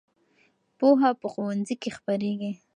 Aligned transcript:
پوهه 0.77 1.09
په 1.21 1.27
ښوونځي 1.33 1.75
کې 1.81 1.89
خپرېږي. 1.97 2.51